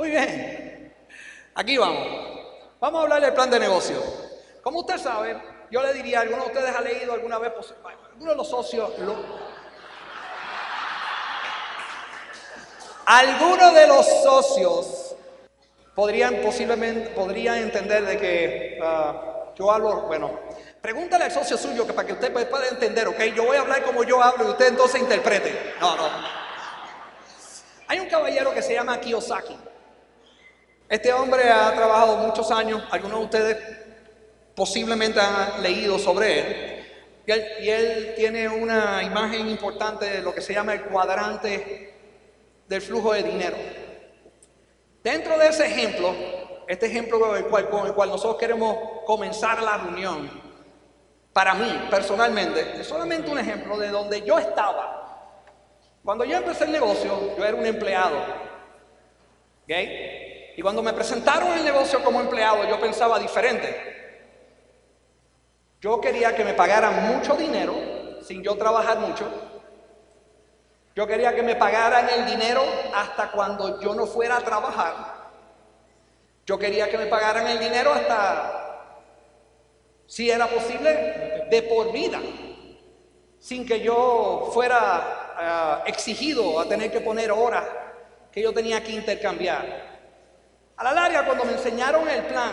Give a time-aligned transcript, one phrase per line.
[0.00, 0.94] Muy bien.
[1.56, 2.08] Aquí vamos.
[2.80, 4.02] Vamos a hablar del plan de negocio.
[4.62, 5.38] Como usted sabe,
[5.70, 7.52] yo le diría, ¿alguno de ustedes ha leído alguna vez?
[8.14, 8.92] ¿Alguno de los socios?
[13.04, 15.16] Algunos de los socios
[15.94, 20.30] podrían posiblemente, podrían entender de que ah, yo hablo, bueno,
[20.80, 23.82] pregúntale al socio suyo que para que usted pueda entender, ok, yo voy a hablar
[23.82, 25.74] como yo hablo y usted entonces interprete.
[25.78, 26.08] No, no.
[27.86, 29.58] Hay un caballero que se llama Kiyosaki.
[30.90, 33.56] Este hombre ha trabajado muchos años, algunos de ustedes
[34.56, 36.84] posiblemente han leído sobre él,
[37.60, 41.94] y él, tiene una imagen importante de lo que se llama el cuadrante
[42.66, 43.56] del flujo de dinero.
[45.04, 46.12] Dentro de ese ejemplo,
[46.66, 50.28] este ejemplo con el cual, con el cual nosotros queremos comenzar la reunión,
[51.32, 55.46] para mí personalmente, es solamente un ejemplo de donde yo estaba.
[56.04, 58.16] Cuando yo empecé el negocio, yo era un empleado.
[59.62, 60.19] ¿okay?
[60.56, 63.90] Y cuando me presentaron el negocio como empleado, yo pensaba diferente.
[65.80, 67.74] Yo quería que me pagaran mucho dinero
[68.22, 69.26] sin yo trabajar mucho.
[70.94, 72.62] Yo quería que me pagaran el dinero
[72.94, 74.94] hasta cuando yo no fuera a trabajar.
[76.46, 78.98] Yo quería que me pagaran el dinero hasta,
[80.06, 82.20] si era posible, de por vida,
[83.38, 87.64] sin que yo fuera ah, exigido a tener que poner horas
[88.30, 89.89] que yo tenía que intercambiar.
[90.80, 92.52] A la larga, cuando me enseñaron el plan,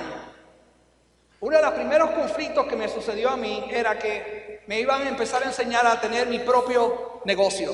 [1.39, 5.07] uno de los primeros conflictos que me sucedió a mí era que me iban a
[5.07, 7.73] empezar a enseñar a tener mi propio negocio.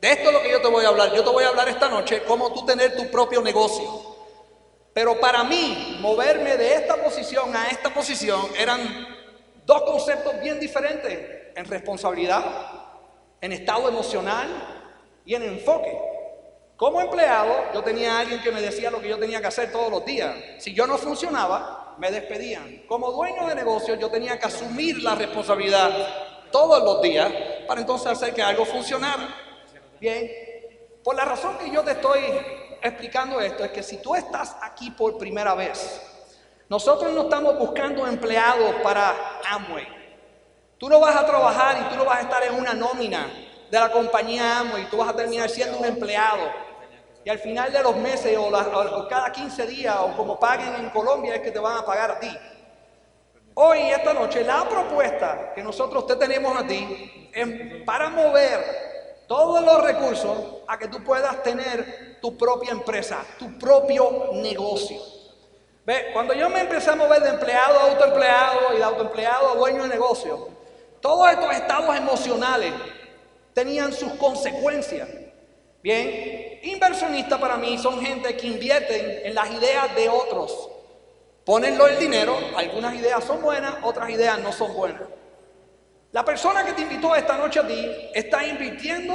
[0.00, 1.14] De esto es lo que yo te voy a hablar.
[1.14, 4.16] Yo te voy a hablar esta noche cómo tú tener tu propio negocio.
[4.92, 8.80] Pero para mí, moverme de esta posición a esta posición eran
[9.64, 12.44] dos conceptos bien diferentes en responsabilidad,
[13.40, 14.48] en estado emocional
[15.24, 16.09] y en enfoque.
[16.80, 19.70] Como empleado, yo tenía a alguien que me decía lo que yo tenía que hacer
[19.70, 20.34] todos los días.
[20.56, 22.84] Si yo no funcionaba, me despedían.
[22.88, 25.90] Como dueño de negocio, yo tenía que asumir la responsabilidad
[26.50, 27.30] todos los días
[27.68, 29.28] para entonces hacer que algo funcionara.
[30.00, 30.26] Bien,
[31.04, 32.18] por la razón que yo te estoy
[32.80, 36.00] explicando esto es que si tú estás aquí por primera vez,
[36.70, 39.86] nosotros no estamos buscando empleados para Amway.
[40.78, 43.30] Tú no vas a trabajar y tú no vas a estar en una nómina
[43.70, 46.69] de la compañía Amway, tú vas a terminar siendo un empleado.
[47.24, 51.36] Y al final de los meses o, cada 15 días o como paguen en Colombia
[51.36, 52.30] es que te van a pagar a ti.
[53.54, 59.62] Hoy, esta noche, la propuesta que nosotros te tenemos a ti es para mover todos
[59.62, 64.98] los recursos a que tú puedas tener tu propia empresa, tu propio negocio.
[65.84, 66.10] ¿Ve?
[66.12, 69.82] Cuando yo me empecé a mover de empleado a autoempleado y de autoempleado a dueño
[69.82, 70.48] de negocio,
[71.00, 72.72] todos estos estados emocionales
[73.52, 75.08] tenían sus consecuencias.
[75.82, 80.70] Bien, inversionistas para mí son gente que invierten en las ideas de otros.
[81.44, 85.02] Ponenlo el dinero, algunas ideas son buenas, otras ideas no son buenas.
[86.12, 89.14] La persona que te invitó esta noche a ti está invirtiendo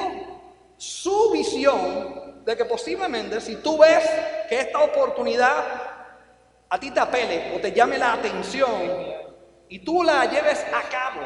[0.78, 4.03] su visión de que posiblemente si tú ves
[4.47, 5.63] que esta oportunidad
[6.69, 8.72] a ti te apele o te llame la atención
[9.67, 11.22] y tú la lleves a cabo,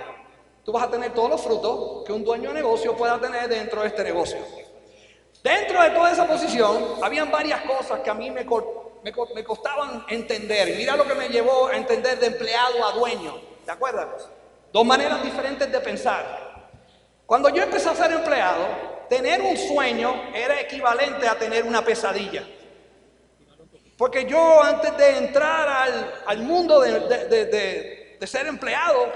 [0.64, 3.82] tú vas a tener todos los frutos que un dueño de negocio pueda tener dentro
[3.82, 4.40] de este negocio.
[5.44, 10.76] Dentro de toda esa posición, habían varias cosas que a mí me, costaban entender.
[10.76, 13.36] Mira lo que me llevó a entender de empleado a dueño.
[13.66, 14.28] ¿Te acuerdas?
[14.74, 16.70] Dos maneras diferentes de pensar.
[17.26, 18.68] Cuando yo empecé a ser empleado,
[19.08, 22.46] tener un sueño era equivalente a tener una pesadilla.
[23.98, 25.68] Porque yo antes de entrar
[26.26, 27.00] al, mundo de,
[28.20, 29.12] de, ser empleado,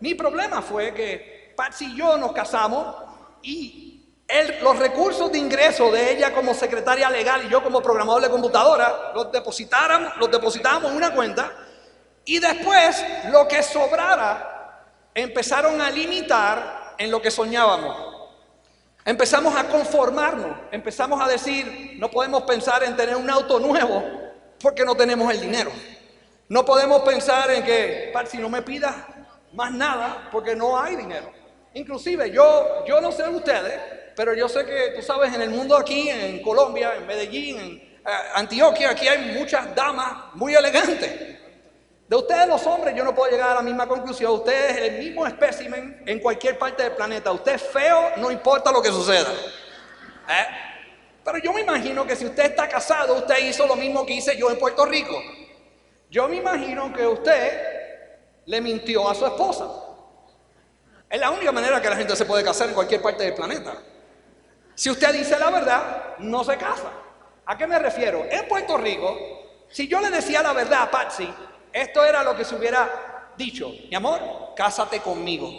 [0.00, 2.96] mi problema fue que Patsy y yo nos casamos
[3.42, 3.93] y
[4.60, 9.12] los recursos de ingreso de ella como secretaria legal y yo como programador de computadora
[9.14, 11.52] los depositáramos, los depositábamos en una cuenta
[12.24, 14.82] y después lo que sobrara
[15.14, 18.14] empezaron a limitar en lo que soñábamos.
[19.04, 24.02] Empezamos a conformarnos, empezamos a decir, no podemos pensar en tener un auto nuevo
[24.60, 25.70] porque no tenemos el dinero.
[26.48, 28.96] No podemos pensar en que, si no me pidas
[29.52, 31.30] más nada porque no hay dinero.
[31.74, 35.76] Inclusive yo, yo no sé ustedes, pero yo sé que tú sabes, en el mundo
[35.76, 41.34] aquí, en Colombia, en Medellín, en eh, Antioquia, aquí hay muchas damas muy elegantes.
[42.06, 44.32] De ustedes los hombres yo no puedo llegar a la misma conclusión.
[44.32, 47.32] Usted es el mismo espécimen en cualquier parte del planeta.
[47.32, 49.32] Usted es feo, no importa lo que suceda.
[50.28, 50.46] ¿Eh?
[51.24, 54.36] Pero yo me imagino que si usted está casado, usted hizo lo mismo que hice
[54.36, 55.18] yo en Puerto Rico.
[56.10, 57.62] Yo me imagino que usted
[58.44, 59.66] le mintió a su esposa.
[61.08, 63.74] Es la única manera que la gente se puede casar en cualquier parte del planeta.
[64.74, 66.90] Si usted dice la verdad, no se casa.
[67.46, 68.24] ¿A qué me refiero?
[68.30, 69.16] En Puerto Rico,
[69.68, 71.32] si yo le decía la verdad a Patsy,
[71.72, 73.70] esto era lo que se hubiera dicho.
[73.88, 74.20] Mi amor,
[74.56, 75.50] cásate conmigo.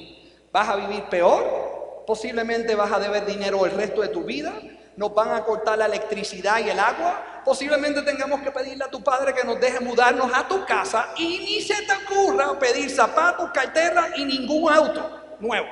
[0.52, 4.54] Vas a vivir peor, posiblemente vas a deber dinero el resto de tu vida,
[4.96, 9.04] nos van a cortar la electricidad y el agua, posiblemente tengamos que pedirle a tu
[9.04, 13.52] padre que nos deje mudarnos a tu casa y ni se te ocurra pedir zapatos,
[13.52, 15.68] cartera y ningún auto nuevo.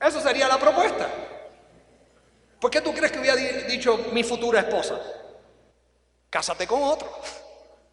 [0.00, 1.06] Eso sería la propuesta.
[2.62, 4.96] ¿Por qué tú crees que hubiera dicho mi futura esposa?
[6.30, 7.12] Cásate con otro.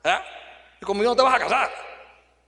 [0.03, 0.19] ¿Eh?
[0.79, 1.71] Y conmigo no te vas a casar.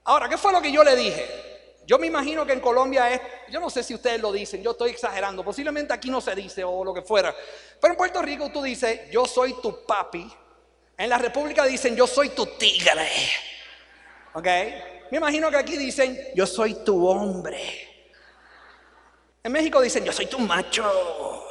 [0.04, 1.80] Ahora, ¿qué fue lo que yo le dije?
[1.84, 3.20] Yo me imagino que en Colombia es,
[3.50, 6.62] yo no sé si ustedes lo dicen, yo estoy exagerando, posiblemente aquí no se dice
[6.62, 7.34] o lo que fuera,
[7.80, 10.32] pero en Puerto Rico tú dices, yo soy tu papi,
[10.96, 13.10] en la República dicen, yo soy tu tigre,
[14.34, 14.46] ¿ok?
[15.10, 18.14] Me imagino que aquí dicen, yo soy tu hombre.
[19.42, 21.48] En México dicen, yo soy tu macho.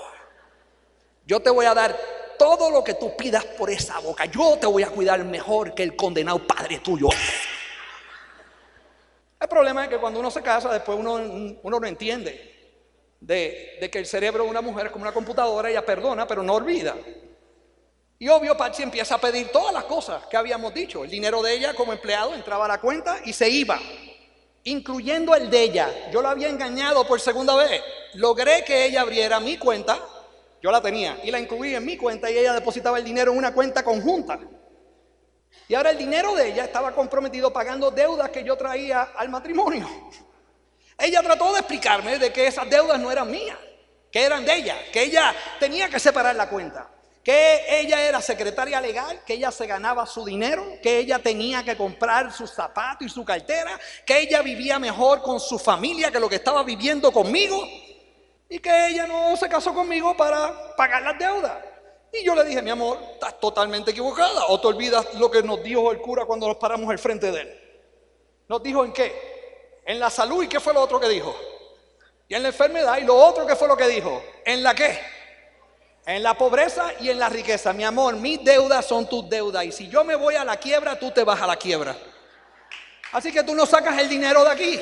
[1.25, 1.97] Yo te voy a dar
[2.37, 4.25] todo lo que tú pidas por esa boca.
[4.25, 7.07] Yo te voy a cuidar mejor que el condenado padre tuyo.
[9.39, 11.13] El problema es que cuando uno se casa, después uno,
[11.61, 12.51] uno no entiende
[13.21, 16.55] de, que el cerebro de una mujer es como una computadora, ella perdona, pero no
[16.55, 16.95] olvida.
[18.19, 21.03] Y obvio, Patsy empieza a pedir todas las cosas que habíamos dicho.
[21.03, 23.79] El dinero de ella como empleado entraba a la cuenta y se iba,
[24.63, 25.89] incluyendo el de ella.
[26.11, 27.81] Yo la había engañado por segunda vez.
[28.13, 29.99] Logré que ella abriera mi cuenta,
[30.61, 33.37] yo la tenía, y la incluí en mi cuenta y ella depositaba el dinero en
[33.37, 34.39] una cuenta conjunta.
[35.67, 39.87] Y ahora el dinero de ella estaba comprometido pagando deudas que yo traía al matrimonio.
[40.97, 43.57] Ella trató de explicarme de que esas deudas no eran mías,
[44.11, 46.89] que eran de ella, que ella tenía que separar la cuenta,
[47.23, 51.75] que ella era secretaria legal, que ella se ganaba su dinero, que ella tenía que
[51.75, 56.29] comprar sus zapatos y su cartera, que ella vivía mejor con su familia que lo
[56.29, 57.67] que estaba viviendo conmigo
[58.51, 61.53] y que ella no se casó conmigo para pagar las deudas.
[62.11, 64.47] Y yo le dije, mi amor, estás totalmente equivocada.
[64.49, 67.41] O te olvidas lo que nos dijo el cura cuando nos paramos al frente de
[67.43, 67.61] él.
[68.49, 69.79] ¿Nos dijo en qué?
[69.85, 70.43] En la salud.
[70.43, 71.33] ¿Y qué fue lo otro que dijo?
[72.27, 72.97] Y en la enfermedad.
[72.97, 74.21] ¿Y lo otro qué fue lo que dijo?
[74.43, 74.99] ¿En la qué?
[76.05, 77.71] En la pobreza y en la riqueza.
[77.71, 79.63] Mi amor, mis deudas son tus deudas.
[79.63, 81.95] Y si yo me voy a la quiebra, tú te vas a la quiebra.
[83.13, 84.81] Así que tú no sacas el dinero de aquí.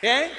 [0.00, 0.32] ¿Bien?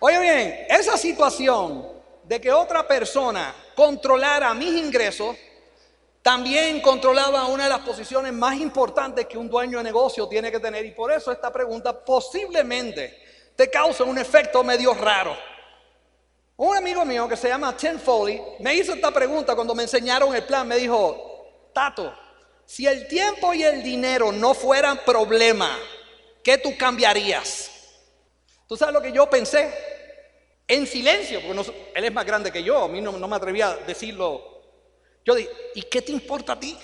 [0.00, 1.88] Oye bien, esa situación
[2.24, 5.36] de que otra persona controlara mis ingresos,
[6.24, 10.58] también controlaba una de las posiciones más importantes que un dueño de negocio tiene que
[10.58, 10.86] tener.
[10.86, 13.22] Y por eso esta pregunta posiblemente
[13.54, 15.36] te causa un efecto medio raro.
[16.56, 20.34] Un amigo mío que se llama Tim Foley me hizo esta pregunta cuando me enseñaron
[20.34, 20.66] el plan.
[20.66, 22.14] Me dijo, Tato,
[22.64, 25.76] si el tiempo y el dinero no fueran problema,
[26.42, 27.70] ¿qué tú cambiarías?
[28.66, 29.72] ¿Tú sabes lo que yo pensé?
[30.66, 33.76] en silencio, porque él es más grande que yo, a mí no, me atrevía a
[33.76, 34.62] decirlo.
[35.24, 36.76] Yo dije, ¿y qué te importa a ti?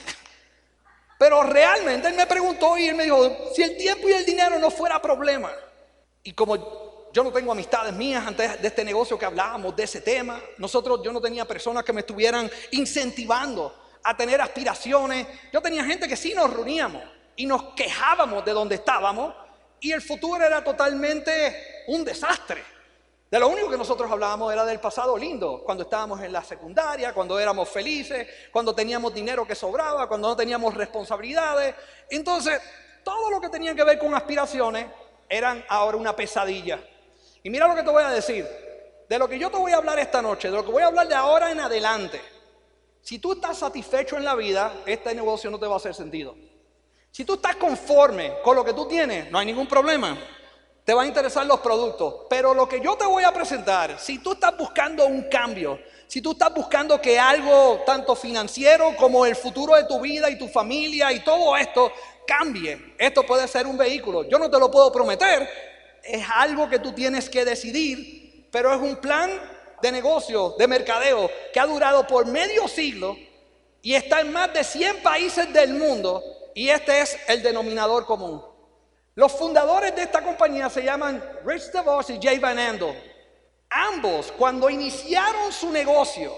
[1.19, 4.59] Pero realmente él me preguntó y él me dijo, si el tiempo y el dinero
[4.59, 5.51] no fuera problema,
[6.23, 10.01] y como yo no tengo amistades mías antes de este negocio que hablábamos de ese
[10.01, 15.85] tema, nosotros yo no tenía personas que me estuvieran incentivando a tener aspiraciones, yo tenía
[15.85, 17.03] gente que sí nos reuníamos
[17.37, 19.35] y nos quejábamos de donde estábamos
[19.81, 22.63] y el futuro era totalmente un desastre.
[23.31, 27.15] De lo único que nosotros hablábamos era del pasado lindo, cuando estábamos en la secundaria,
[27.15, 31.77] cuando éramos felices, cuando teníamos dinero que sobraba, cuando no teníamos responsabilidades.
[32.11, 32.61] Entonces,
[33.05, 34.87] todo lo que tenía que ver con aspiraciones
[35.29, 36.81] eran ahora una pesadilla.
[37.45, 38.47] Y mira lo que te voy a decir.
[39.09, 40.87] De lo que yo te voy a hablar esta noche, de lo que voy a
[40.87, 42.21] hablar de ahora en adelante.
[43.01, 46.37] Si tú estás satisfecho en la vida, este negocio no te va a hacer sentido.
[47.11, 50.17] Si tú estás conforme con lo que tú tienes, no hay ningún problema
[50.91, 52.27] te va a interesar los productos.
[52.29, 56.21] Pero lo que yo te voy a presentar, si tú estás buscando un cambio, si
[56.21, 60.49] tú estás buscando que algo tanto financiero como el futuro de tu vida y tu
[60.49, 61.93] familia y todo esto
[62.27, 64.29] cambie, esto puede ser un vehículo.
[64.29, 65.49] Yo no te lo puedo prometer,
[66.03, 69.31] es algo que tú tienes que decidir, pero es un plan
[69.81, 73.17] de negocio, de mercadeo, que ha durado por medio siglo
[73.81, 76.21] y está en más de 100 países del mundo
[76.55, 78.45] y este es el denominador común.
[79.15, 82.95] Los fundadores de esta compañía se llaman Rich DeVos y Jay Van Andel.
[83.69, 86.35] Ambos, cuando iniciaron su negocio,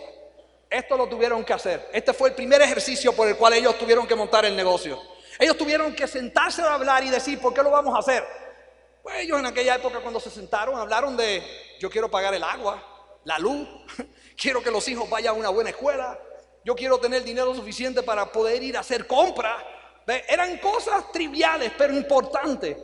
[0.68, 1.88] esto lo tuvieron que hacer.
[1.92, 4.98] Este fue el primer ejercicio por el cual ellos tuvieron que montar el negocio.
[5.38, 8.24] Ellos tuvieron que sentarse a hablar y decir, ¿por qué lo vamos a hacer?
[9.02, 11.42] Pues ellos en aquella época cuando se sentaron hablaron de,
[11.80, 12.82] yo quiero pagar el agua,
[13.24, 13.68] la luz,
[14.36, 16.18] quiero que los hijos vayan a una buena escuela,
[16.64, 19.62] yo quiero tener dinero suficiente para poder ir a hacer compras,
[20.06, 22.76] eran cosas triviales, pero importantes.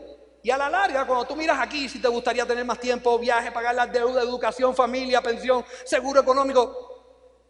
[0.42, 3.50] Y a la larga, cuando tú miras aquí, si te gustaría tener más tiempo, viaje,
[3.50, 6.94] pagar las deudas, educación, familia, pensión, seguro económico,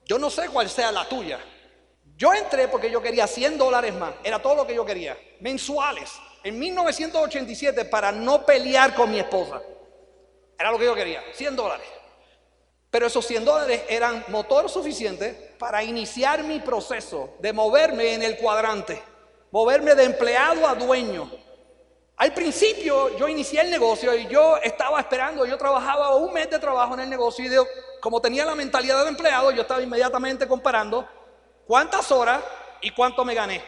[0.04, 1.38] Yo no sé cuál sea la tuya.
[2.16, 4.14] Yo entré porque yo quería 100 dólares más.
[4.24, 5.18] Era todo lo que yo quería.
[5.40, 6.10] Mensuales.
[6.42, 9.60] En 1987 para no pelear con mi esposa.
[10.58, 11.22] Era lo que yo quería.
[11.34, 11.86] 100 dólares.
[12.90, 18.38] Pero esos 100 dólares eran motor suficiente para iniciar mi proceso de moverme en el
[18.38, 19.02] cuadrante.
[19.50, 21.30] Moverme de empleado a dueño.
[22.16, 26.58] Al principio yo inicié el negocio y yo estaba esperando, yo trabajaba un mes de
[26.58, 27.66] trabajo en el negocio y
[28.00, 31.08] como tenía la mentalidad de empleado, yo estaba inmediatamente comparando
[31.66, 32.42] cuántas horas
[32.80, 33.62] y cuánto me gané.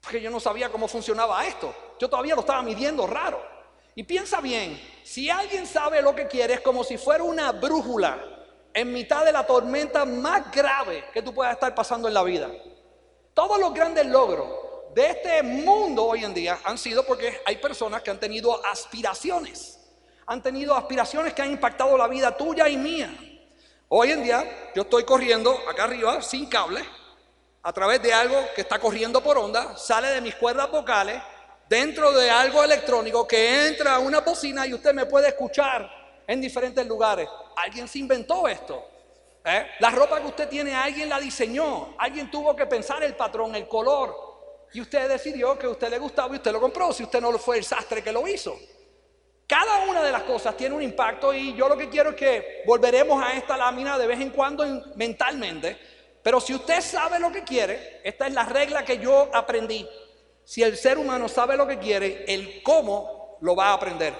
[0.00, 1.74] Porque yo no sabía cómo funcionaba esto.
[1.98, 3.42] Yo todavía lo estaba midiendo raro.
[3.94, 8.18] Y piensa bien, si alguien sabe lo que quiere es como si fuera una brújula
[8.72, 12.48] en mitad de la tormenta más grave que tú puedas estar pasando en la vida.
[13.34, 14.65] Todos los grandes logros
[14.96, 19.78] de este mundo hoy en día han sido porque hay personas que han tenido aspiraciones,
[20.24, 23.14] han tenido aspiraciones que han impactado la vida tuya y mía.
[23.88, 26.82] Hoy en día yo estoy corriendo acá arriba sin cable,
[27.62, 31.20] a través de algo que está corriendo por onda, sale de mis cuerdas vocales,
[31.68, 35.90] dentro de algo electrónico que entra a una bocina y usted me puede escuchar
[36.26, 37.28] en diferentes lugares.
[37.54, 38.82] Alguien se inventó esto.
[39.44, 39.66] ¿eh?
[39.78, 43.68] La ropa que usted tiene, alguien la diseñó, alguien tuvo que pensar el patrón, el
[43.68, 44.25] color,
[44.72, 47.36] y usted decidió que a usted le gustaba y usted lo compró, si usted no
[47.38, 48.58] fue el sastre que lo hizo.
[49.46, 52.62] Cada una de las cosas tiene un impacto y yo lo que quiero es que
[52.66, 54.64] volveremos a esta lámina de vez en cuando
[54.96, 55.78] mentalmente,
[56.22, 59.88] pero si usted sabe lo que quiere, esta es la regla que yo aprendí.
[60.44, 64.14] Si el ser humano sabe lo que quiere, el cómo lo va a aprender.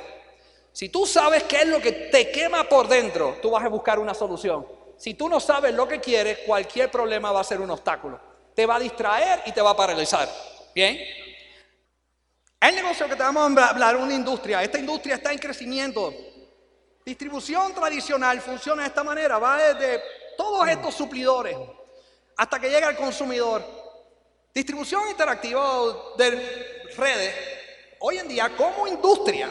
[0.73, 3.99] Si tú sabes qué es lo que te quema por dentro, tú vas a buscar
[3.99, 4.67] una solución.
[4.97, 8.26] Si tú no sabes lo que quieres, cualquier problema va a ser un obstáculo
[8.57, 10.27] te va a distraer y te va a paralizar.
[10.75, 10.99] Bien.
[12.59, 14.63] El negocio que te vamos a hablar, una industria.
[14.63, 16.13] Esta industria está en crecimiento.
[17.05, 19.39] Distribución tradicional funciona de esta manera.
[19.39, 20.03] Va desde
[20.39, 21.55] todos estos suplidores
[22.39, 23.63] hasta que llega al consumidor.
[24.55, 26.31] Distribución interactiva de
[26.97, 27.35] redes,
[28.01, 29.51] hoy en día como industria.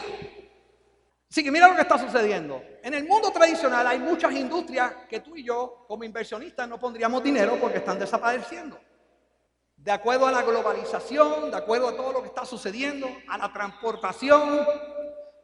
[1.30, 2.60] Así que mira lo que está sucediendo.
[2.82, 7.22] En el mundo tradicional hay muchas industrias que tú y yo como inversionistas no pondríamos
[7.22, 8.80] dinero porque están desapareciendo
[9.86, 13.52] de acuerdo a la globalización, de acuerdo a todo lo que está sucediendo, a la
[13.52, 14.66] transportación.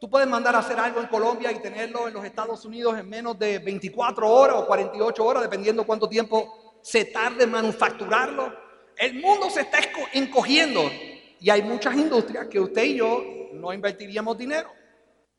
[0.00, 3.08] Tú puedes mandar a hacer algo en Colombia y tenerlo en los Estados Unidos en
[3.08, 8.52] menos de 24 horas o 48 horas, dependiendo cuánto tiempo se tarde en manufacturarlo.
[8.96, 9.78] El mundo se está
[10.12, 10.90] encogiendo
[11.38, 13.22] y hay muchas industrias que usted y yo
[13.52, 14.72] no invertiríamos dinero.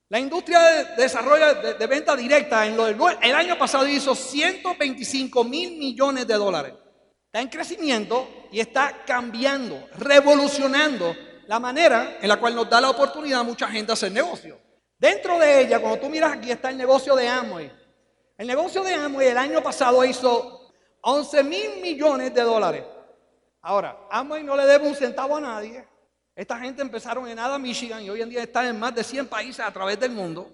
[0.07, 5.77] La industria de desarrollo de, venta directa en lo el año pasado hizo 125 mil
[5.77, 6.73] millones de dólares
[7.33, 11.15] está en crecimiento y está cambiando, revolucionando
[11.47, 14.59] la manera en la cual nos da la oportunidad a mucha gente hacer negocio.
[14.99, 17.71] Dentro de ella, cuando tú miras aquí, está el negocio de Amway.
[18.37, 20.71] El negocio de Amway el año pasado hizo
[21.01, 22.83] 11 mil millones de dólares.
[23.63, 25.87] Ahora, Amway no le debe un centavo a nadie.
[26.35, 29.25] Esta gente empezaron en Ada, Michigan y hoy en día están en más de 100
[29.25, 30.53] países a través del mundo.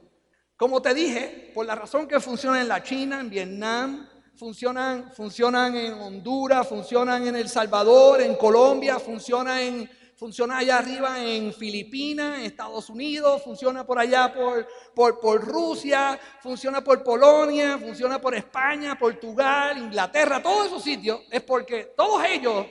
[0.55, 4.08] Como te dije, por la razón que funciona en la China, en Vietnam,
[4.39, 11.21] funcionan, funcionan en Honduras, funcionan en El Salvador, en Colombia, funciona, en, funciona allá arriba
[11.21, 14.65] en Filipinas, en Estados Unidos, funciona por allá por,
[14.95, 21.41] por, por Rusia, funciona por Polonia, funciona por España, Portugal, Inglaterra, todos esos sitios, es
[21.41, 22.65] porque todos ellos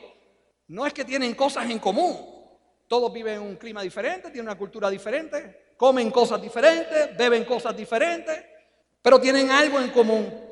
[0.69, 2.17] no es que tienen cosas en común,
[2.87, 7.77] todos viven en un clima diferente, tienen una cultura diferente, comen cosas diferentes, beben cosas
[7.77, 8.43] diferentes,
[9.03, 10.48] pero tienen algo en común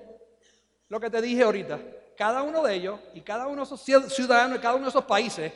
[0.89, 1.81] lo que te dije ahorita.
[2.17, 5.05] Cada uno de ellos y cada uno de esos ciudadanos de cada uno de esos
[5.05, 5.53] países,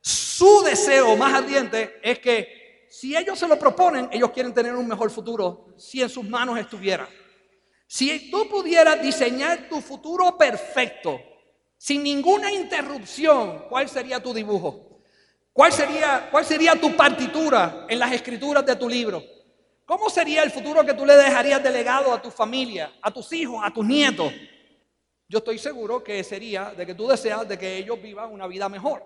[0.00, 4.88] su deseo más ardiente es que si ellos se lo proponen, ellos quieren tener un
[4.88, 7.08] mejor futuro si en sus manos estuviera.
[7.86, 11.20] Si tú pudieras diseñar tu futuro perfecto,
[11.76, 15.02] sin ninguna interrupción, ¿cuál sería tu dibujo?
[15.52, 19.22] ¿Cuál sería, ¿Cuál sería tu partitura en las escrituras de tu libro?
[19.86, 23.60] ¿Cómo sería el futuro que tú le dejarías delegado a tu familia, a tus hijos,
[23.62, 24.32] a tus nietos?
[25.30, 28.68] Yo estoy seguro que sería de que tú deseas de que ellos vivan una vida
[28.68, 29.04] mejor,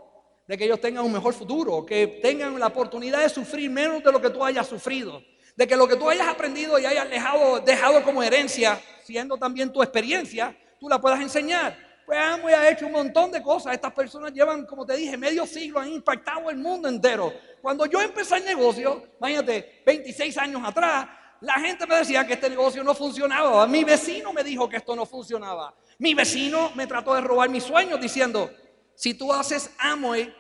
[0.49, 4.11] de que ellos tengan un mejor futuro, que tengan la oportunidad de sufrir menos de
[4.11, 5.23] lo que tú hayas sufrido,
[5.55, 9.71] de que lo que tú hayas aprendido y hayas dejado, dejado como herencia, siendo también
[9.71, 11.77] tu experiencia, tú la puedas enseñar.
[12.07, 13.75] Pues Amway ha hecho un montón de cosas.
[13.75, 17.35] Estas personas llevan, como te dije, medio siglo, han impactado el mundo entero.
[17.61, 21.07] Cuando yo empecé el negocio, imagínate, 26 años atrás,
[21.45, 23.67] la gente me decía que este negocio no funcionaba.
[23.67, 25.75] Mi vecino me dijo que esto no funcionaba.
[25.99, 28.51] Mi vecino me trató de robar mis sueños diciendo,
[28.95, 30.35] si tú haces Amway,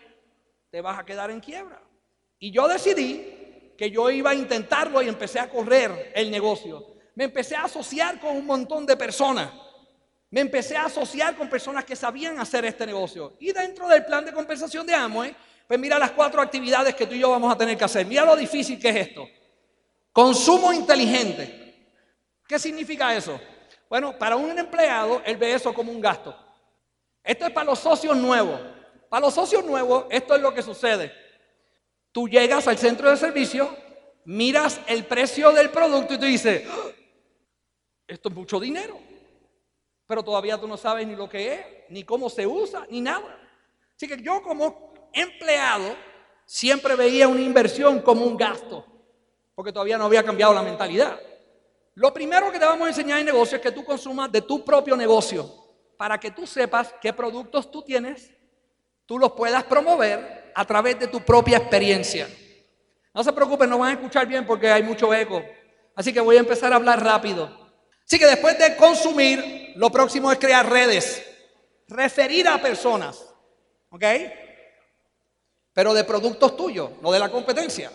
[0.70, 1.82] te vas a quedar en quiebra.
[2.38, 6.86] Y yo decidí que yo iba a intentarlo y empecé a correr el negocio.
[7.14, 9.50] Me empecé a asociar con un montón de personas.
[10.30, 13.36] me empecé a asociar con personas que sabían hacer este negocio.
[13.38, 15.36] Y dentro del plan de compensación de Amway,
[15.68, 18.04] pues mira las cuatro actividades que tú y yo vamos a tener que hacer.
[18.04, 19.28] Mira lo difícil que es esto.
[20.14, 21.90] Consumo inteligente.
[22.46, 23.40] ¿Qué significa eso?
[23.90, 26.38] Bueno, para un empleado, él ve eso como un gasto.
[27.24, 28.60] Esto es para los socios nuevos.
[29.08, 31.12] Para los socios nuevos, esto es lo que sucede.
[32.12, 33.76] Tú llegas al centro de servicio,
[34.24, 36.90] miras el precio del producto y tú dices, ¡Ah!
[38.06, 38.96] esto es mucho dinero.
[40.06, 43.36] Pero todavía tú no sabes ni lo que es, ni cómo se usa, ni nada.
[43.96, 45.96] Así que yo como empleado
[46.44, 48.93] siempre veía una inversión como un gasto,
[49.54, 51.18] porque todavía no había cambiado la mentalidad.
[51.94, 54.64] Lo primero que te vamos a enseñar en negocio es que tú consumas de tu
[54.64, 55.48] propio negocio,
[55.96, 58.32] para que tú sepas qué productos tú tienes,
[59.06, 62.28] tú los puedas promover a través de tu propia experiencia.
[63.14, 65.42] No se preocupen, no van a escuchar bien porque hay mucho eco.
[65.94, 67.48] Así que voy a empezar a hablar rápido.
[68.04, 71.24] Así que después de consumir, lo próximo es crear redes,
[71.88, 73.24] referir a personas.
[73.90, 74.04] ¿Ok?
[75.74, 77.90] pero de productos tuyos, no de la competencia.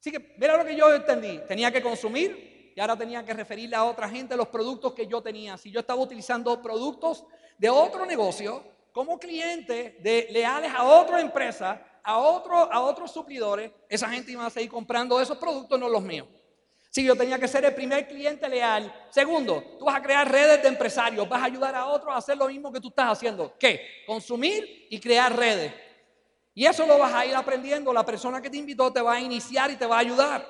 [0.00, 1.40] Así que mira lo que yo entendí.
[1.46, 5.20] Tenía que consumir y ahora tenía que referirle a otra gente los productos que yo
[5.20, 5.58] tenía.
[5.58, 7.24] Si yo estaba utilizando productos
[7.58, 13.70] de otro negocio como cliente de leales a otra empresa, a, otro, a otros suplidores,
[13.90, 16.26] esa gente iba a seguir comprando esos productos, no los míos.
[16.88, 18.92] Si yo tenía que ser el primer cliente leal.
[19.10, 22.38] Segundo, tú vas a crear redes de empresarios, vas a ayudar a otros a hacer
[22.38, 23.54] lo mismo que tú estás haciendo.
[23.58, 24.02] ¿Qué?
[24.06, 25.72] Consumir y crear redes.
[26.54, 27.92] Y eso lo vas a ir aprendiendo.
[27.92, 30.46] La persona que te invitó te va a iniciar y te va a ayudar.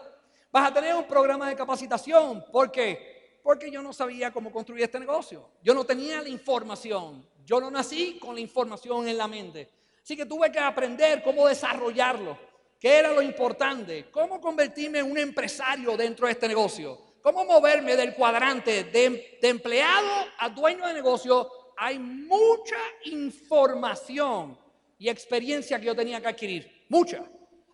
[0.51, 2.45] Vas a tener un programa de capacitación.
[2.51, 3.39] ¿Por qué?
[3.43, 5.49] Porque yo no sabía cómo construir este negocio.
[5.63, 7.27] Yo no tenía la información.
[7.45, 9.71] Yo no nací con la información en la mente.
[10.03, 12.37] Así que tuve que aprender cómo desarrollarlo.
[12.79, 14.11] ¿Qué era lo importante?
[14.11, 16.99] ¿Cómo convertirme en un empresario dentro de este negocio?
[17.23, 21.51] ¿Cómo moverme del cuadrante de, de empleado a dueño de negocio?
[21.77, 24.59] Hay mucha información
[25.01, 26.85] y experiencia que yo tenía que adquirir.
[26.91, 27.25] Mucha.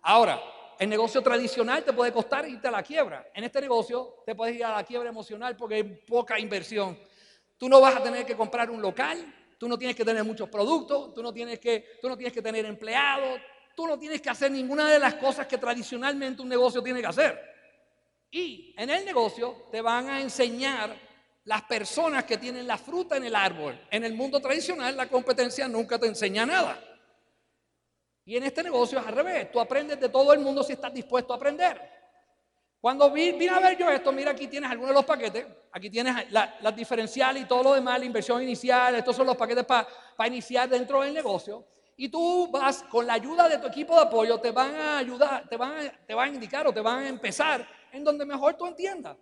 [0.01, 0.41] Ahora,
[0.79, 3.29] el negocio tradicional te puede costar irte a la quiebra.
[3.33, 6.97] En este negocio te puedes ir a la quiebra emocional porque hay poca inversión.
[7.57, 9.17] Tú no vas a tener que comprar un local,
[9.57, 12.41] tú no tienes que tener muchos productos, tú no tienes que, tú no tienes que
[12.41, 13.41] tener empleados,
[13.75, 17.07] tú no tienes que hacer ninguna de las cosas que tradicionalmente un negocio tiene que
[17.07, 17.37] hacer.
[18.31, 20.95] Y en el negocio te van a enseñar
[21.43, 23.77] las personas que tienen la fruta en el árbol.
[23.91, 26.81] En el mundo tradicional la competencia nunca te enseña nada.
[28.27, 29.49] Y en este negocio es al revés.
[29.49, 31.79] Tú aprendes de todo el mundo si estás dispuesto a aprender.
[32.81, 35.45] Cuando vine a ver yo esto, mira aquí tienes algunos de los paquetes.
[35.71, 38.95] Aquí tienes las diferenciales y todo lo demás, la inversión inicial.
[38.95, 39.87] Estos son los paquetes para
[40.27, 41.65] iniciar dentro del negocio.
[41.95, 45.47] Y tú vas con la ayuda de tu equipo de apoyo, te van a ayudar,
[45.47, 49.15] te van a, indicar o te van a empezar en donde mejor tú entiendas.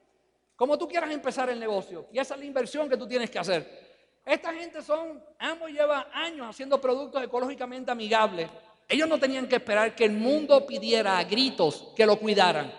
[0.55, 2.07] Como tú quieras empezar el negocio.
[2.11, 3.85] Y esa es la inversión que tú tienes que hacer.
[4.25, 8.49] Esta gente son, ambos lleva años haciendo productos ecológicamente amigables
[8.87, 12.73] ellos no tenían que esperar que el mundo pidiera a gritos que lo cuidaran.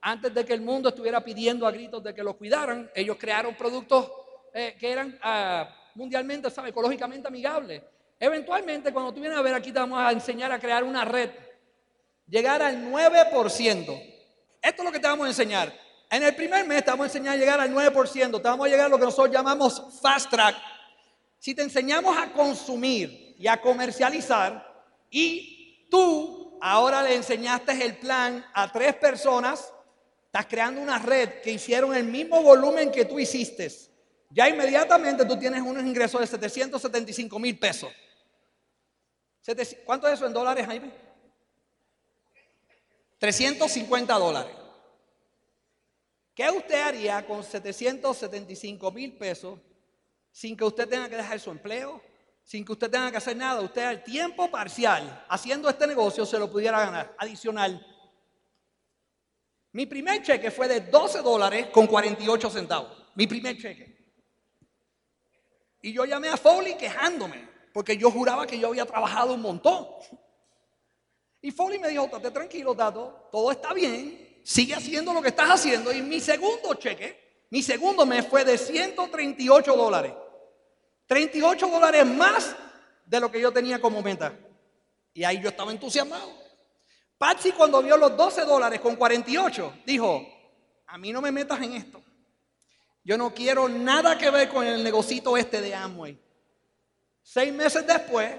[0.00, 3.54] Antes de que el mundo estuviera pidiendo a gritos de que lo cuidaran, ellos crearon
[3.54, 4.10] productos
[4.54, 6.70] eh, que eran ah, mundialmente, ¿sabes?
[6.70, 7.82] ecológicamente amigables.
[8.18, 11.30] Eventualmente, cuando tú vienes a ver aquí, te vamos a enseñar a crear una red.
[12.26, 14.10] Llegar al 9%.
[14.62, 15.72] Esto es lo que te vamos a enseñar.
[16.10, 18.42] En el primer mes te vamos a enseñar a llegar al 9%.
[18.42, 20.56] Te vamos a llegar a lo que nosotros llamamos fast track.
[21.38, 24.69] Si te enseñamos a consumir y a comercializar,
[25.10, 29.72] y tú ahora le enseñaste el plan a tres personas,
[30.26, 33.70] estás creando una red que hicieron el mismo volumen que tú hiciste.
[34.30, 37.90] Ya inmediatamente tú tienes unos ingresos de 775 mil pesos.
[39.84, 40.92] ¿Cuánto es eso en dólares, Jaime?
[43.18, 44.52] 350 dólares.
[46.34, 49.58] ¿Qué usted haría con 775 mil pesos
[50.30, 52.00] sin que usted tenga que dejar su empleo,
[52.50, 56.36] sin que usted tenga que hacer nada, usted al tiempo parcial, haciendo este negocio, se
[56.36, 57.14] lo pudiera ganar.
[57.16, 57.86] Adicional.
[59.70, 62.90] Mi primer cheque fue de 12 dólares con 48 centavos.
[63.14, 64.16] Mi primer cheque.
[65.80, 69.86] Y yo llamé a Foley quejándome, porque yo juraba que yo había trabajado un montón.
[71.40, 75.50] Y Foley me dijo, estate tranquilo, Tato, todo está bien, sigue haciendo lo que estás
[75.50, 75.92] haciendo.
[75.92, 80.14] Y mi segundo cheque, mi segundo mes fue de 138 dólares.
[81.10, 82.54] 38 dólares más
[83.04, 84.32] de lo que yo tenía como meta.
[85.12, 86.32] Y ahí yo estaba entusiasmado.
[87.18, 90.24] Patsy cuando vio los 12 dólares con 48, dijo,
[90.86, 92.00] a mí no me metas en esto.
[93.02, 96.16] Yo no quiero nada que ver con el negocito este de Amway.
[97.22, 98.32] Seis meses después,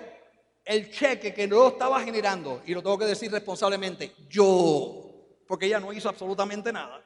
[0.64, 5.82] el cheque que no estaba generando, y lo tengo que decir responsablemente, yo, porque ella
[5.82, 7.04] no hizo absolutamente nada,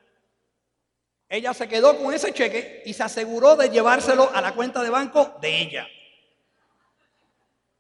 [1.27, 4.89] Ella se quedó con ese cheque y se aseguró de llevárselo a la cuenta de
[4.89, 5.88] banco de ella.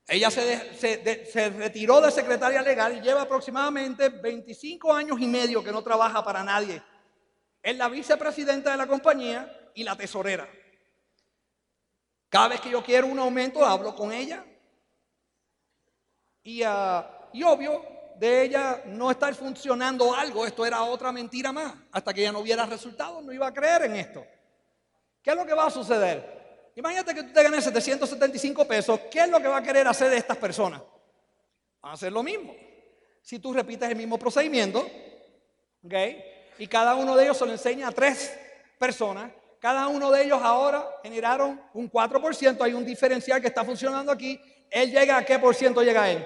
[0.07, 5.83] Ella se, retiró de secretaria legal y lleva aproximadamente 25 años y medio que no
[5.83, 6.81] trabaja para nadie.
[7.61, 10.47] Es la vicepresidenta de la compañía y la tesorera.
[12.29, 14.45] Cada vez que yo quiero un aumento, hablo con ella.
[16.43, 21.73] Y, ah, y obvio, de ella no estar funcionando algo, esto era otra mentira más.
[21.91, 24.25] Hasta que ella no viera resultados, no iba a creer en esto.
[25.21, 26.71] ¿Qué es lo que va a suceder?
[26.75, 28.99] Imagínate que tú te ganes 775 pesos.
[29.11, 30.81] ¿Qué es lo que va a querer hacer estas personas?
[31.81, 32.53] Van a hacer lo mismo.
[33.21, 34.79] Si tú repites el mismo procedimiento,
[35.83, 35.93] ¿ok?
[36.59, 38.37] Y cada uno de ellos se lo enseña a tres
[38.77, 39.31] personas.
[39.59, 42.61] Cada uno de ellos ahora generaron un 4%.
[42.61, 44.39] Hay un diferencial que está funcionando aquí.
[44.69, 46.25] Él llega a qué por ciento llega él?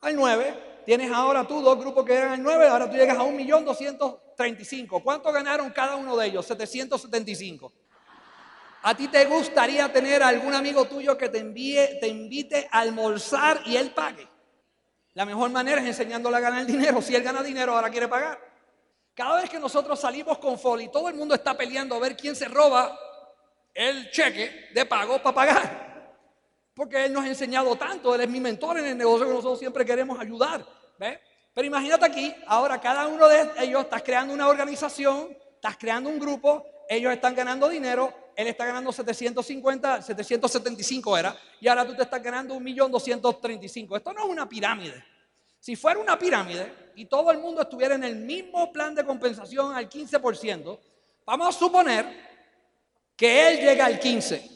[0.00, 0.65] Al 9.
[0.86, 2.68] Tienes ahora tú dos grupos que al 9.
[2.68, 5.02] Ahora tú llegas a 1.235.000.
[5.02, 6.46] ¿Cuánto ganaron cada uno de ellos?
[6.46, 7.72] 775.
[8.82, 13.62] ¿A ti te gustaría tener algún amigo tuyo que te envíe, te invite a almorzar
[13.66, 14.28] y él pague?
[15.14, 17.02] La mejor manera es enseñándole a ganar dinero.
[17.02, 18.38] Si él gana dinero, ahora quiere pagar.
[19.12, 22.36] Cada vez que nosotros salimos con Foley, todo el mundo está peleando a ver quién
[22.36, 22.96] se roba
[23.74, 25.86] el cheque de pago para pagar.
[26.74, 29.58] Porque él nos ha enseñado tanto, él es mi mentor en el negocio que nosotros
[29.58, 30.75] siempre queremos ayudar.
[30.98, 36.18] Pero imagínate aquí, ahora cada uno de ellos estás creando una organización, estás creando un
[36.18, 42.02] grupo, ellos están ganando dinero, él está ganando 750, 775 era, y ahora tú te
[42.02, 43.96] estás ganando 1.235.
[43.96, 45.02] Esto no es una pirámide.
[45.58, 49.74] Si fuera una pirámide y todo el mundo estuviera en el mismo plan de compensación
[49.74, 50.78] al 15%,
[51.24, 52.04] vamos a suponer
[53.16, 54.50] que él llega al 15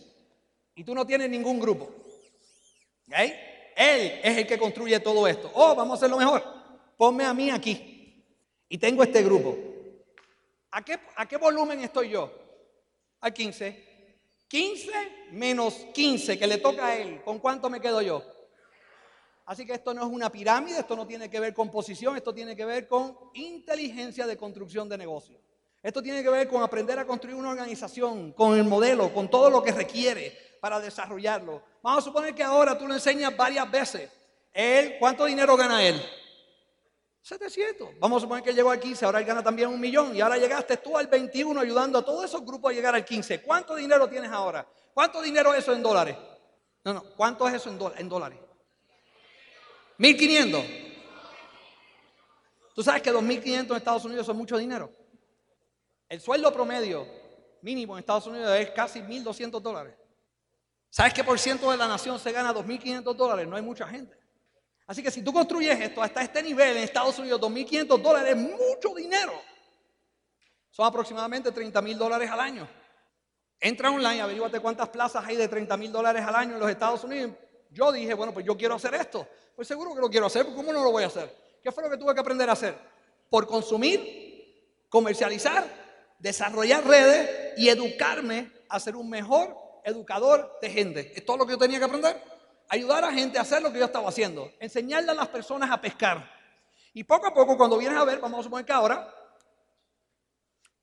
[0.75, 1.91] y tú no tienes ningún grupo.
[3.81, 5.51] Él es el que construye todo esto.
[5.55, 6.45] Oh, vamos a hacerlo mejor.
[6.99, 8.23] Ponme a mí aquí
[8.69, 9.57] y tengo este grupo.
[10.71, 12.31] ¿A qué, ¿A qué volumen estoy yo?
[13.23, 13.91] a 15.
[14.49, 14.91] 15
[15.33, 18.23] menos 15 que le toca a él, ¿con cuánto me quedo yo?
[19.47, 22.35] Así que esto no es una pirámide, esto no tiene que ver con posición, esto
[22.35, 25.41] tiene que ver con inteligencia de construcción de negocio.
[25.83, 29.49] Esto tiene que ver con aprender a construir una organización, con el modelo, con todo
[29.49, 31.63] lo que requiere para desarrollarlo.
[31.83, 34.11] Vamos a suponer que ahora tú lo enseñas varias veces.
[34.53, 36.01] Él, ¿cuánto dinero gana él?
[37.23, 37.99] 700.
[37.99, 40.39] Vamos a suponer que llegó al 15, ahora él gana también un millón y ahora
[40.39, 43.43] llegaste tú al 21 ayudando a todos esos grupos a llegar al 15.
[43.43, 44.67] ¿Cuánto dinero tienes ahora?
[44.95, 46.17] ¿Cuánto dinero es eso en dólares?
[46.85, 48.39] No, no, ¿cuánto es eso en, en dólares?
[49.99, 50.65] 1500.
[52.75, 54.91] Tú sabes que 2500 en Estados Unidos son mucho dinero.
[56.09, 57.07] El sueldo promedio
[57.63, 59.95] mínimo en Estados Unidos es casi 1200 dólares.
[60.91, 63.47] ¿Sabes qué por ciento de la nación se gana 2500 dólares?
[63.47, 64.19] No hay mucha gente.
[64.89, 68.37] Así que si tú construyes esto hasta este nivel en Estados Unidos, 2.500 dólares es
[68.37, 69.33] mucho dinero.
[70.69, 72.69] Son aproximadamente 30 mil dólares al año.
[73.61, 77.05] Entra online, averíguate cuántas plazas hay de 30 mil dólares al año en los Estados
[77.05, 77.37] Unidos.
[77.71, 79.29] Yo dije, bueno, pues yo quiero hacer esto.
[79.55, 81.33] Pues seguro que lo quiero hacer, ¿cómo no lo voy a hacer?
[81.63, 82.77] ¿Qué fue lo que tuve que aprender a hacer?
[83.29, 85.65] Por consumir, comercializar,
[86.19, 91.13] desarrollar redes y educarme a ser un mejor educador de gente.
[91.15, 92.41] Es todo lo que yo tenía que aprender
[92.71, 95.81] ayudar a gente a hacer lo que yo estaba haciendo, enseñarle a las personas a
[95.81, 96.31] pescar.
[96.95, 99.13] Y poco a poco, cuando vienes a ver, vamos a suponer que ahora,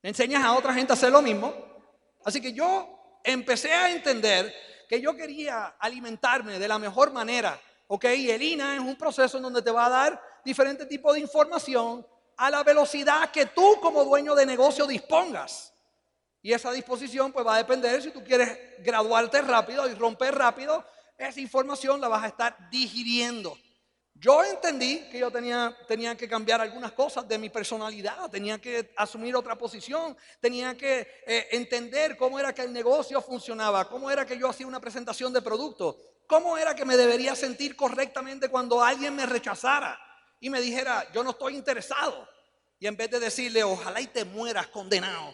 [0.04, 1.54] enseñas a otra gente a hacer lo mismo.
[2.26, 4.54] Así que yo empecé a entender
[4.88, 7.60] que yo quería alimentarme de la mejor manera.
[7.88, 8.04] ¿Ok?
[8.18, 11.22] Y el INA es un proceso en donde te va a dar diferentes tipos de
[11.22, 12.06] información
[12.36, 15.74] a la velocidad que tú como dueño de negocio dispongas.
[16.42, 18.02] Y esa disposición pues va a depender.
[18.02, 20.86] Si tú quieres graduarte rápido y romper rápido
[21.18, 23.58] esa información la vas a estar digiriendo.
[24.14, 28.92] Yo entendí que yo tenía, tenía que cambiar algunas cosas de mi personalidad, tenía que
[28.98, 34.26] asumir otra posición, tenía que eh, entender cómo era que el negocio funcionaba, cómo era
[34.26, 38.84] que yo hacía una presentación de producto, cómo era que me debería sentir correctamente cuando
[38.84, 40.00] alguien me rechazara
[40.40, 42.28] y me dijera, yo no estoy interesado.
[42.80, 45.34] Y en vez de decirle, ojalá y te mueras condenado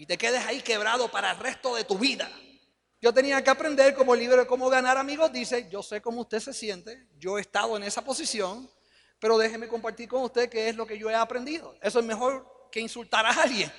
[0.00, 2.26] y te quedes ahí quebrado para el resto de tu vida.
[3.02, 6.22] Yo tenía que aprender como el libro de cómo ganar amigos dice, yo sé cómo
[6.22, 8.70] usted se siente, yo he estado en esa posición,
[9.18, 11.76] pero déjeme compartir con usted qué es lo que yo he aprendido.
[11.82, 13.70] Eso es mejor que insultar a alguien.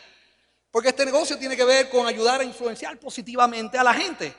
[0.69, 4.31] Porque este negocio tiene que ver con ayudar a influenciar positivamente a la gente,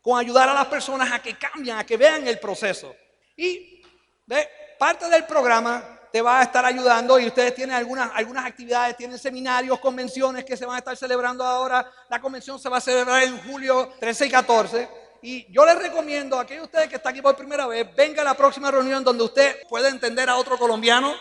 [0.00, 2.96] con ayudar a las personas a que cambien, a que vean el proceso.
[3.36, 3.82] Y
[4.24, 8.96] de parte del programa te va a estar ayudando y ustedes tienen algunas, algunas actividades,
[8.96, 11.90] tienen seminarios, convenciones que se van a estar celebrando ahora.
[12.08, 14.88] La convención se va a celebrar en julio 13 y 14.
[15.22, 18.22] Y yo les recomiendo a aquellos de ustedes que están aquí por primera vez, venga
[18.22, 21.14] a la próxima reunión donde usted puede entender a otro colombiano,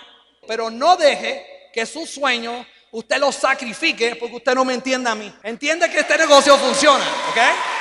[0.48, 5.16] pero no deje que su sueño usted lo sacrifique porque usted no me entiende a
[5.16, 5.34] mí.
[5.44, 7.75] Entiende que este negocio funciona, ¿ok?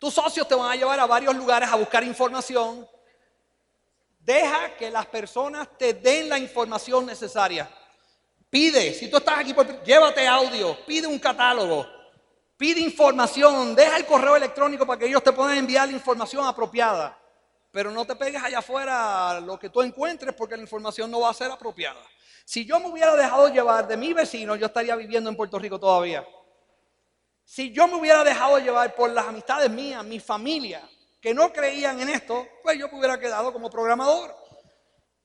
[0.00, 2.86] Tus socios te van a llevar a varios lugares a buscar información.
[4.18, 7.70] Deja que las personas te den la información necesaria.
[8.50, 9.54] Pide, si tú estás aquí,
[9.84, 11.86] llévate audio, pide un catálogo,
[12.56, 17.18] pide información, deja el correo electrónico para que ellos te puedan enviar la información apropiada.
[17.70, 21.30] Pero no te pegues allá afuera lo que tú encuentres porque la información no va
[21.30, 22.00] a ser apropiada.
[22.44, 25.78] Si yo me hubiera dejado llevar de mi vecino, yo estaría viviendo en Puerto Rico
[25.78, 26.26] todavía.
[27.46, 30.82] Si yo me hubiera dejado llevar por las amistades mías, mi familia,
[31.20, 34.36] que no creían en esto, pues yo me hubiera quedado como programador.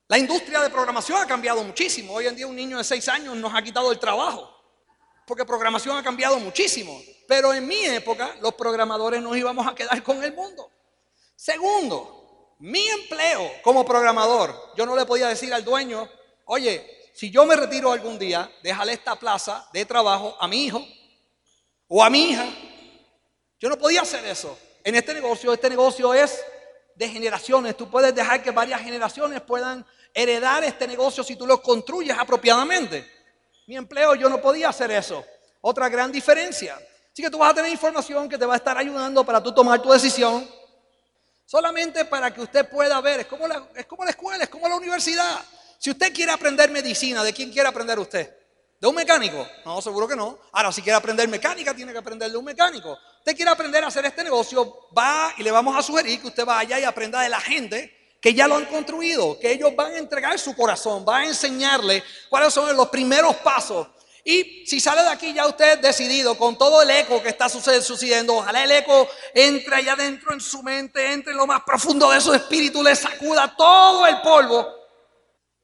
[0.06, 2.14] La industria de programación ha cambiado muchísimo.
[2.14, 4.48] Hoy en día un niño de 6 años nos ha quitado el trabajo,
[5.26, 6.96] porque programación ha cambiado muchísimo.
[7.26, 10.70] Pero en mi época los programadores nos íbamos a quedar con el mundo.
[11.34, 16.08] Segundo, mi empleo como programador, yo no le podía decir al dueño,
[16.44, 20.86] oye, si yo me retiro algún día, déjale esta plaza de trabajo a mi hijo
[21.94, 22.46] o a mi hija.
[23.60, 24.58] Yo no podía hacer eso.
[24.82, 26.42] En este negocio, este negocio es
[26.94, 27.76] de generaciones.
[27.76, 33.06] Tú puedes dejar que varias generaciones puedan heredar este negocio si tú lo construyes apropiadamente.
[33.66, 35.22] Mi empleo, yo no podía hacer eso.
[35.60, 36.76] Otra gran diferencia.
[37.12, 39.52] Así que tú vas a tener información que te va a estar ayudando para tú
[39.52, 40.48] tomar tu decisión.
[41.44, 43.20] Solamente para que usted pueda ver.
[43.20, 45.44] Es como la, es como la escuela, es como la universidad.
[45.78, 48.41] Si usted quiere aprender medicina, ¿de quién quiere aprender usted?
[48.82, 49.46] ¿De un mecánico?
[49.64, 50.40] No, seguro que no.
[50.50, 52.98] Ahora, si quiere aprender mecánica, tiene que aprender de un mecánico.
[53.18, 56.44] Usted quiere aprender a hacer este negocio, va y le vamos a sugerir que usted
[56.44, 59.98] vaya y aprenda de la gente que ya lo han construido, que ellos van a
[59.98, 63.86] entregar su corazón, va a enseñarle cuáles son los primeros pasos.
[64.24, 68.34] Y si sale de aquí ya usted decidido con todo el eco que está sucediendo,
[68.34, 72.20] ojalá el eco entre allá adentro en su mente, entre en lo más profundo de
[72.20, 74.66] su espíritu, le sacuda todo el polvo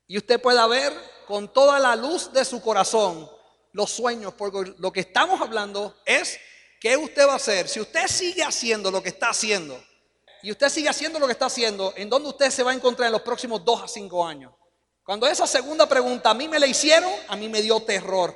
[0.07, 3.31] y usted pueda ver con toda la luz de su corazón
[3.73, 6.41] los sueños, porque lo que estamos hablando es
[6.81, 7.69] qué usted va a hacer.
[7.69, 9.79] Si usted sigue haciendo lo que está haciendo,
[10.43, 13.09] y usted sigue haciendo lo que está haciendo, ¿en dónde usted se va a encontrar
[13.09, 14.55] en los próximos dos a cinco años?
[15.05, 18.35] Cuando esa segunda pregunta a mí me la hicieron, a mí me dio terror,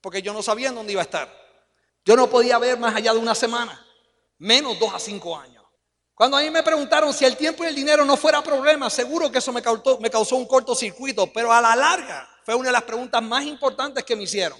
[0.00, 1.32] porque yo no sabía en dónde iba a estar.
[2.04, 3.86] Yo no podía ver más allá de una semana,
[4.38, 5.53] menos dos a cinco años.
[6.14, 9.32] Cuando a mí me preguntaron si el tiempo y el dinero no fuera problema, seguro
[9.32, 12.72] que eso me causó, me causó un cortocircuito, pero a la larga fue una de
[12.72, 14.58] las preguntas más importantes que me hicieron.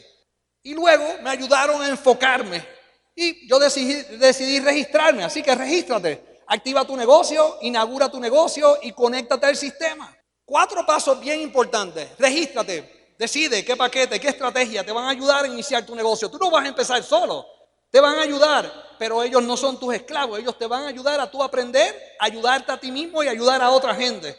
[0.62, 2.66] Y luego me ayudaron a enfocarme
[3.14, 8.90] y yo decidí, decidí registrarme, así que regístrate, activa tu negocio, inaugura tu negocio y
[8.90, 10.12] conéctate al sistema.
[10.44, 15.48] Cuatro pasos bien importantes, regístrate, decide qué paquete, qué estrategia te van a ayudar a
[15.48, 16.28] iniciar tu negocio.
[16.28, 17.46] Tú no vas a empezar solo,
[17.94, 20.40] te van a ayudar, pero ellos no son tus esclavos.
[20.40, 23.70] Ellos te van a ayudar a tú aprender, ayudarte a ti mismo y ayudar a
[23.70, 24.36] otra gente.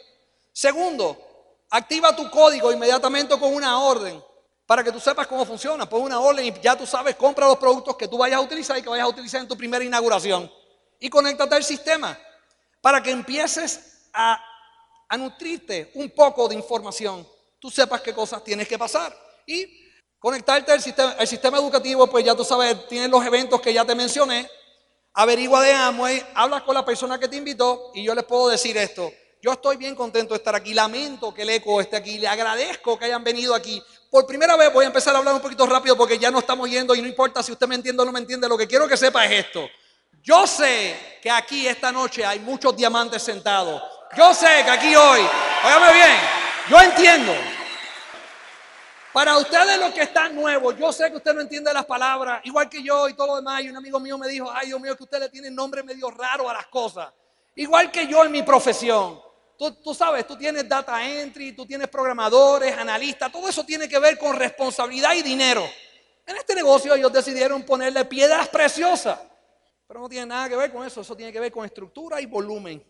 [0.52, 1.16] Segundo,
[1.70, 4.22] activa tu código inmediatamente con una orden
[4.66, 5.88] para que tú sepas cómo funciona.
[5.88, 8.76] Pon una orden y ya tú sabes, compra los productos que tú vayas a utilizar
[8.76, 10.52] y que vayas a utilizar en tu primera inauguración.
[11.00, 12.18] Y conéctate al sistema
[12.82, 14.38] para que empieces a,
[15.08, 17.26] a nutrirte un poco de información.
[17.58, 19.16] Tú sepas qué cosas tienes que pasar.
[19.46, 19.85] Y
[20.18, 23.94] Conectarte al sistema, sistema educativo, pues ya tú sabes, tienes los eventos que ya te
[23.94, 24.48] mencioné.
[25.12, 28.76] Averigua de Amway, hablas con la persona que te invitó y yo les puedo decir
[28.76, 29.10] esto.
[29.42, 30.74] Yo estoy bien contento de estar aquí.
[30.74, 32.18] Lamento que el eco esté aquí.
[32.18, 33.82] Le agradezco que hayan venido aquí.
[34.10, 36.68] Por primera vez voy a empezar a hablar un poquito rápido porque ya no estamos
[36.68, 38.48] yendo y no importa si usted me entiende o no me entiende.
[38.48, 39.68] Lo que quiero que sepa es esto.
[40.22, 43.80] Yo sé que aquí esta noche hay muchos diamantes sentados.
[44.16, 45.20] Yo sé que aquí hoy,
[45.64, 46.16] óigame bien,
[46.68, 47.32] yo entiendo
[49.16, 52.68] para ustedes los que están nuevos, yo sé que usted no entiende las palabras, igual
[52.68, 53.62] que yo y todo lo demás.
[53.62, 56.10] Y un amigo mío me dijo, ay Dios mío, que usted le tiene nombre medio
[56.10, 57.08] raro a las cosas.
[57.54, 59.18] Igual que yo en mi profesión.
[59.56, 63.98] Tú, tú, sabes, tú tienes data entry, tú tienes programadores, analistas, todo eso tiene que
[63.98, 65.66] ver con responsabilidad y dinero.
[66.26, 69.18] En este negocio ellos decidieron ponerle piedras preciosas,
[69.88, 72.26] pero no tiene nada que ver con eso, eso tiene que ver con estructura y
[72.26, 72.84] volumen.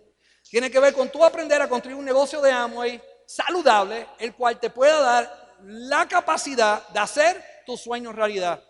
[0.51, 4.59] Tiene que ver con tú aprender a construir un negocio de Amway saludable, el cual
[4.59, 8.63] te pueda dar la capacidad de hacer tus sueños realidad.